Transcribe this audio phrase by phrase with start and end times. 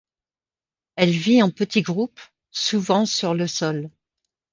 [0.95, 2.19] Elle vit en petits groupes,
[2.49, 3.91] souvent sur le sol.